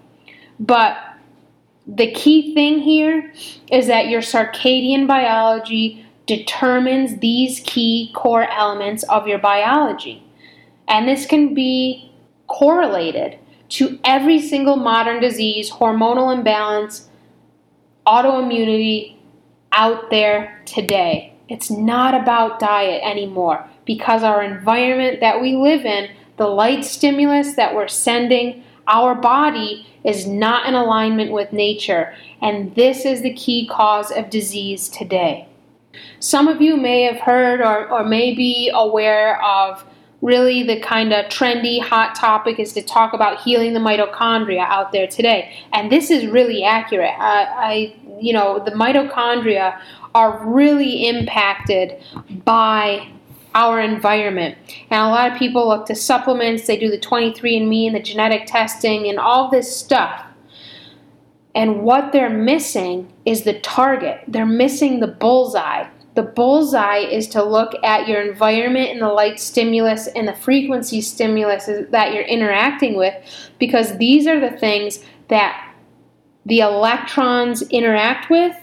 [0.59, 0.97] But
[1.85, 3.33] the key thing here
[3.71, 10.23] is that your circadian biology determines these key core elements of your biology.
[10.87, 12.11] And this can be
[12.47, 17.09] correlated to every single modern disease, hormonal imbalance,
[18.05, 19.15] autoimmunity
[19.71, 21.33] out there today.
[21.49, 27.55] It's not about diet anymore because our environment that we live in, the light stimulus
[27.55, 33.33] that we're sending our body is not in alignment with nature, and this is the
[33.33, 35.47] key cause of disease today.
[36.19, 39.85] Some of you may have heard or, or may be aware of
[40.21, 44.93] really the kind of trendy hot topic is to talk about healing the mitochondria out
[44.93, 49.77] there today and this is really accurate I, I you know the mitochondria
[50.15, 52.01] are really impacted
[52.45, 53.11] by
[53.55, 54.57] our environment.
[54.89, 58.45] And a lot of people look to supplements, they do the 23andMe and the genetic
[58.45, 60.25] testing and all this stuff.
[61.55, 64.21] And what they're missing is the target.
[64.27, 65.87] They're missing the bullseye.
[66.15, 71.01] The bullseye is to look at your environment and the light stimulus and the frequency
[71.01, 73.13] stimulus that you're interacting with
[73.59, 75.73] because these are the things that
[76.45, 78.55] the electrons interact with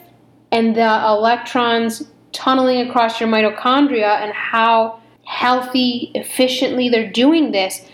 [0.52, 7.84] and the electrons tunneling across your mitochondria and how healthy, efficiently they're doing this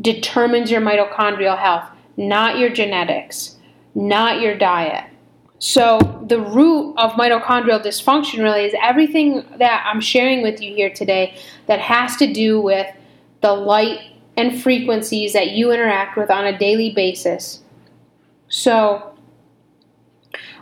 [0.00, 1.84] determines your mitochondrial health,
[2.16, 3.56] not your genetics,
[3.94, 5.04] not your diet.
[5.58, 10.90] So, the root of mitochondrial dysfunction really is everything that I'm sharing with you here
[10.90, 11.36] today
[11.66, 12.86] that has to do with
[13.42, 14.00] the light
[14.36, 17.60] and frequencies that you interact with on a daily basis.
[18.48, 19.14] So,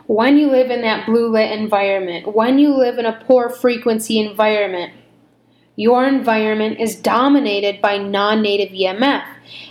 [0.05, 4.19] when you live in that blue lit environment, when you live in a poor frequency
[4.19, 4.93] environment,
[5.81, 9.25] your environment is dominated by non native EMF.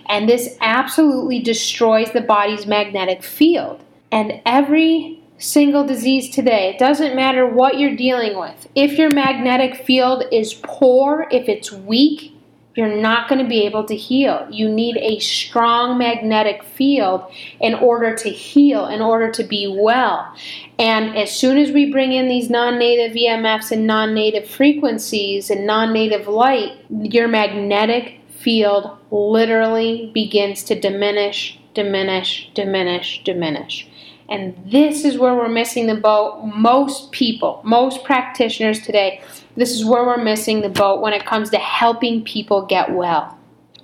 [0.06, 3.80] And this absolutely destroys the body's magnetic field.
[4.10, 9.84] And every single disease today, it doesn't matter what you're dealing with, if your magnetic
[9.86, 12.29] field is poor, if it's weak,
[12.76, 14.46] you're not going to be able to heal.
[14.50, 17.22] You need a strong magnetic field
[17.60, 20.32] in order to heal, in order to be well.
[20.78, 25.50] And as soon as we bring in these non native EMFs and non native frequencies
[25.50, 33.88] and non native light, your magnetic field literally begins to diminish, diminish, diminish, diminish.
[34.28, 36.44] And this is where we're missing the boat.
[36.44, 39.20] Most people, most practitioners today,
[39.56, 43.38] this is where we're missing the boat when it comes to helping people get well.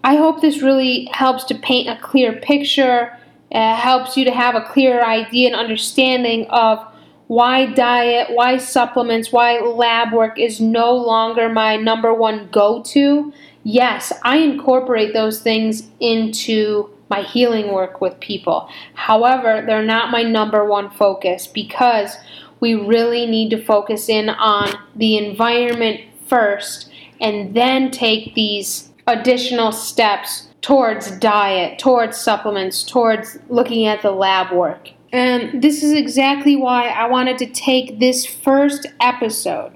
[0.05, 3.17] I hope this really helps to paint a clear picture,
[3.53, 6.79] uh, helps you to have a clearer idea and understanding of
[7.27, 13.33] why diet, why supplements, why lab work is no longer my number one go to.
[13.64, 18.69] Yes, I incorporate those things into my healing work with people.
[18.95, 22.17] However, they're not my number one focus because
[22.61, 26.91] we really need to focus in on the environment first
[27.21, 34.53] and then take these additional steps towards diet, towards supplements, towards looking at the lab
[34.53, 34.91] work.
[35.13, 39.73] And this is exactly why I wanted to take this first episode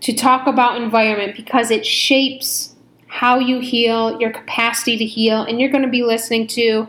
[0.00, 2.74] to talk about environment because it shapes
[3.08, 6.86] how you heal, your capacity to heal, and you're going to be listening to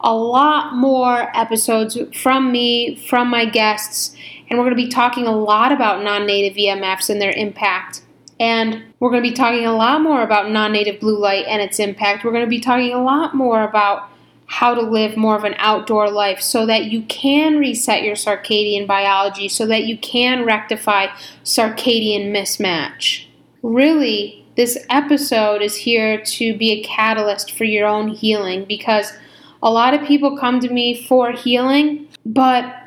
[0.00, 4.16] a lot more episodes from me, from my guests,
[4.52, 8.02] and we're going to be talking a lot about non native EMFs and their impact.
[8.38, 11.62] And we're going to be talking a lot more about non native blue light and
[11.62, 12.22] its impact.
[12.22, 14.10] We're going to be talking a lot more about
[14.44, 18.86] how to live more of an outdoor life so that you can reset your circadian
[18.86, 21.06] biology, so that you can rectify
[21.44, 23.24] circadian mismatch.
[23.62, 29.14] Really, this episode is here to be a catalyst for your own healing because
[29.62, 32.81] a lot of people come to me for healing, but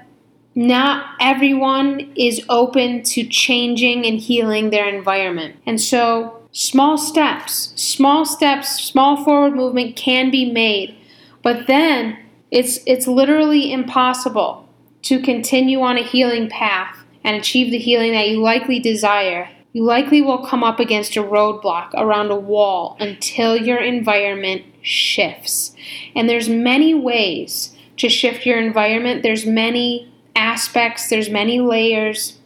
[0.55, 5.57] not everyone is open to changing and healing their environment.
[5.65, 10.95] And so, small steps, small steps, small forward movement can be made.
[11.43, 12.17] But then
[12.51, 14.67] it's it's literally impossible
[15.03, 19.83] to continue on a healing path and achieve the healing that you likely desire you
[19.83, 25.75] likely will come up against a roadblock around a wall until your environment shifts.
[26.15, 29.21] And there's many ways to shift your environment.
[29.21, 32.39] There's many aspects, there's many layers.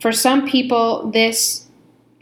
[0.00, 1.66] For some people, this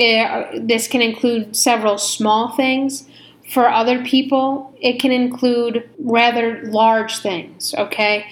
[0.01, 3.09] uh, this can include several small things.
[3.53, 8.27] For other people, it can include rather large things, okay?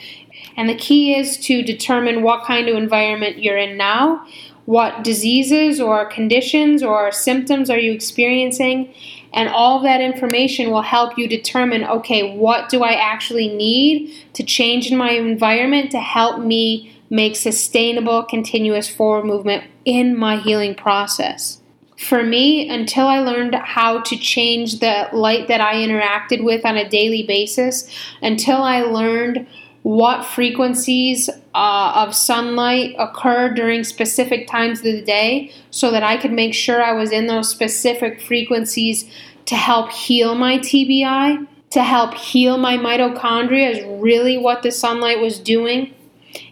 [0.56, 4.24] And the key is to determine what kind of environment you're in now,
[4.66, 8.94] what diseases or conditions or symptoms are you experiencing,
[9.36, 14.42] and all that information will help you determine okay, what do I actually need to
[14.42, 20.74] change in my environment to help me make sustainable, continuous forward movement in my healing
[20.74, 21.60] process.
[21.98, 26.76] For me, until I learned how to change the light that I interacted with on
[26.76, 27.88] a daily basis,
[28.22, 29.46] until I learned
[29.86, 36.16] what frequencies uh, of sunlight occur during specific times of the day so that I
[36.16, 39.08] could make sure I was in those specific frequencies
[39.44, 45.20] to help heal my TBI, to help heal my mitochondria, is really what the sunlight
[45.20, 45.94] was doing.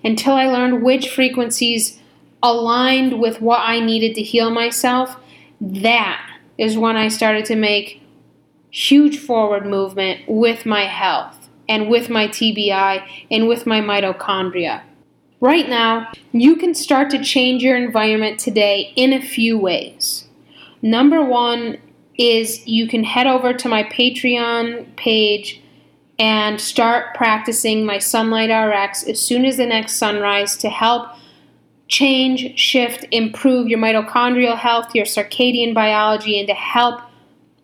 [0.05, 2.01] Until I learned which frequencies
[2.41, 5.17] aligned with what I needed to heal myself,
[5.61, 6.25] that
[6.57, 8.01] is when I started to make
[8.71, 14.83] huge forward movement with my health and with my TBI and with my mitochondria.
[15.41, 20.27] Right now, you can start to change your environment today in a few ways.
[20.81, 21.79] Number one
[22.17, 25.61] is you can head over to my Patreon page
[26.19, 31.09] and start practicing my Sunlight RX as soon as the next sunrise to help
[31.89, 37.01] change, shift, improve your mitochondrial health, your circadian biology, and to help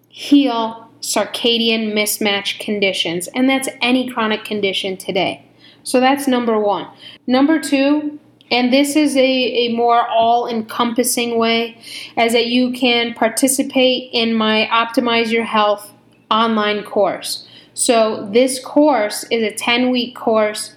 [0.09, 3.29] heal circadian mismatch conditions.
[3.29, 5.45] And that's any chronic condition today.
[5.83, 6.89] So that's number one.
[7.27, 8.19] Number two,
[8.51, 11.81] and this is a, a more all encompassing way,
[12.17, 15.93] as that you can participate in my Optimize Your Health
[16.31, 17.47] online course.
[17.75, 20.75] So, this course is a 10 week course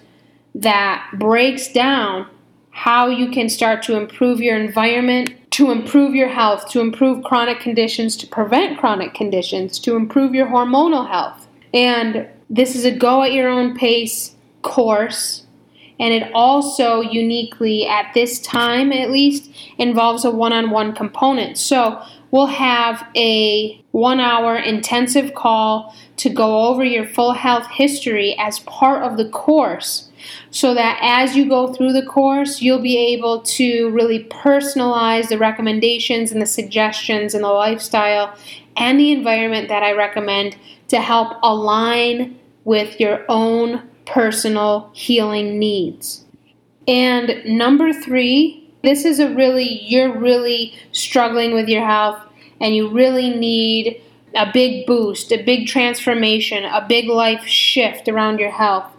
[0.54, 2.28] that breaks down
[2.70, 7.60] how you can start to improve your environment, to improve your health, to improve chronic
[7.60, 11.46] conditions, to prevent chronic conditions, to improve your hormonal health.
[11.72, 15.46] And this is a go at your own pace course.
[16.00, 19.48] And it also uniquely, at this time at least,
[19.78, 21.56] involves a one on one component.
[21.56, 22.02] So
[22.32, 28.58] we'll have a one hour intensive call to go over your full health history as
[28.58, 30.10] part of the course
[30.50, 35.38] so that as you go through the course, you'll be able to really personalize the
[35.38, 38.36] recommendations and the suggestions and the lifestyle
[38.76, 40.56] and the environment that I recommend
[40.88, 46.24] to help align with your own personal healing needs.
[46.86, 52.20] And number three, this is a really, you're really struggling with your health
[52.60, 54.02] and you really need
[54.34, 58.90] a big boost, a big transformation, a big life shift around your health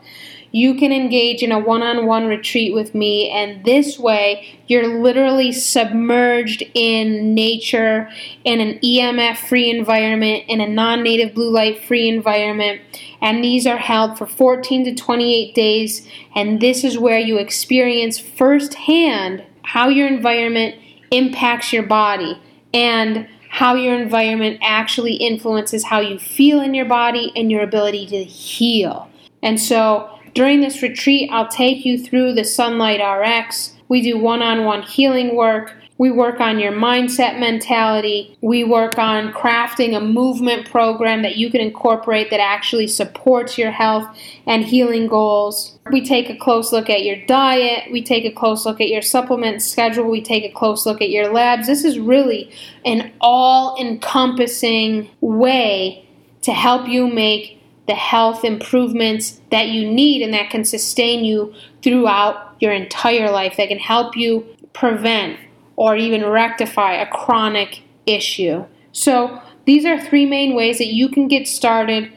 [0.56, 5.02] you can engage in a one on one retreat with me, and this way you're
[5.02, 8.10] literally submerged in nature,
[8.46, 12.80] in an EMF free environment, in a non native blue light free environment.
[13.22, 18.18] And these are held for 14 to 28 days, and this is where you experience
[18.18, 20.76] firsthand how your environment
[21.12, 22.42] impacts your body
[22.74, 28.08] and how your environment actually influences how you feel in your body and your ability
[28.08, 29.10] to heal.
[29.44, 33.74] And so, during this retreat, I'll take you through the Sunlight RX.
[33.88, 35.74] We do one on one healing work.
[35.98, 38.38] We work on your mindset mentality.
[38.42, 43.72] We work on crafting a movement program that you can incorporate that actually supports your
[43.72, 44.06] health
[44.46, 45.80] and healing goals.
[45.90, 47.90] We take a close look at your diet.
[47.94, 50.10] We take a close look at your supplement schedule.
[50.10, 51.68] We take a close look at your labs.
[51.68, 52.52] This is really
[52.84, 56.06] an all encompassing way
[56.42, 57.56] to help you make
[57.88, 63.58] the health improvements that you need and that can sustain you throughout your entire life,
[63.58, 65.40] that can help you prevent
[65.76, 68.66] or even rectify a chronic issue.
[68.92, 72.12] So, these are three main ways that you can get started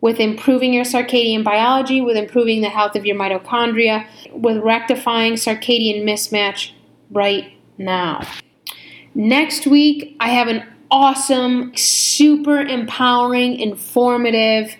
[0.00, 6.04] with improving your circadian biology, with improving the health of your mitochondria, with rectifying circadian
[6.04, 6.72] mismatch
[7.10, 8.26] right now.
[9.14, 14.74] Next week, I have an awesome, super empowering, informative,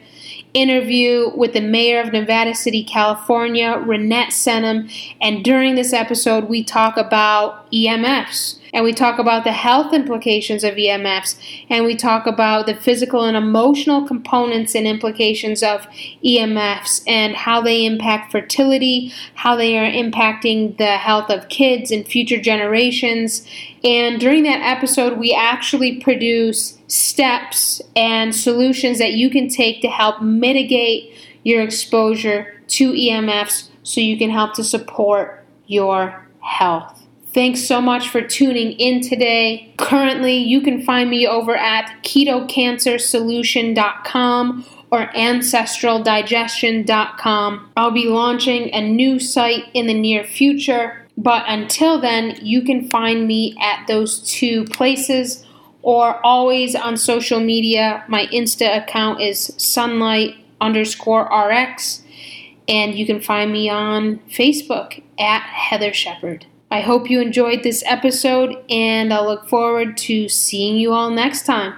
[0.55, 4.91] interview with the mayor of Nevada City, California, Reinette Senum.
[5.21, 10.65] And during this episode, we talk about EMFs and we talk about the health implications
[10.65, 11.37] of EMFs,
[11.69, 15.87] and we talk about the physical and emotional components and implications of
[16.25, 22.07] EMFs, and how they impact fertility, how they are impacting the health of kids and
[22.07, 23.47] future generations.
[23.83, 29.89] And during that episode, we actually produce steps and solutions that you can take to
[29.89, 37.00] help mitigate your exposure to EMFs so you can help to support your health.
[37.33, 39.73] Thanks so much for tuning in today.
[39.79, 47.71] Currently, you can find me over at ketocancersolution.com or ancestraldigestion.com.
[47.77, 52.89] I'll be launching a new site in the near future, but until then, you can
[52.89, 55.47] find me at those two places
[55.83, 58.03] or always on social media.
[58.09, 62.03] My Insta account is sunlight underscore rx,
[62.67, 66.47] and you can find me on Facebook at Heathar Shepard.
[66.73, 71.45] I hope you enjoyed this episode, and I look forward to seeing you all next
[71.45, 71.75] time.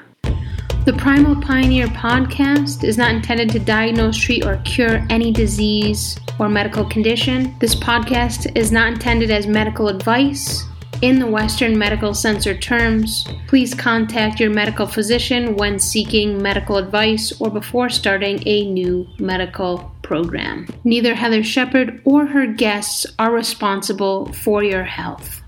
[0.85, 6.51] The Primal Pioneer podcast is not intended to diagnose, treat, or cure any disease or
[6.51, 7.57] medical condition.
[7.59, 10.63] This podcast is not intended as medical advice.
[11.01, 17.33] In the Western medical censor terms, please contact your medical physician when seeking medical advice
[17.41, 20.67] or before starting a new medical program.
[20.85, 25.42] Neither Heathar Shepard or her guests are responsible for your health.